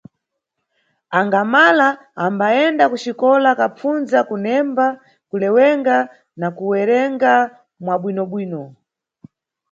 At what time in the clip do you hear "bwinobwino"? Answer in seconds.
8.01-8.63